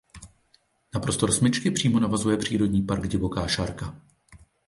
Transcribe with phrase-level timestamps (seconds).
[0.93, 4.01] Na prostor smyčky přímo navazuje přírodní park Divoká Šárka.